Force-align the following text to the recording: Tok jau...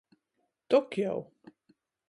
Tok 0.69 0.89
jau... 1.01 1.21